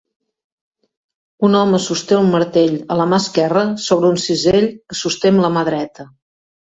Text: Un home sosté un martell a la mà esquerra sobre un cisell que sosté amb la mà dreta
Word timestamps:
Un 1.47 1.57
home 1.57 1.81
sosté 1.87 2.15
un 2.21 2.31
martell 2.35 2.73
a 2.95 2.97
la 3.01 3.05
mà 3.11 3.19
esquerra 3.23 3.65
sobre 3.89 4.09
un 4.15 4.17
cisell 4.23 4.65
que 4.73 4.97
sosté 5.01 5.33
amb 5.35 5.45
la 5.45 5.53
mà 5.59 5.63
dreta 5.69 6.07